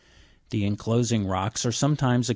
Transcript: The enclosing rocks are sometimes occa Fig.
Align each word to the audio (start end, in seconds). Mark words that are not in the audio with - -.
The 0.49 0.65
enclosing 0.65 1.27
rocks 1.27 1.63
are 1.63 1.71
sometimes 1.71 2.25
occa 2.25 2.29
Fig. 2.29 2.29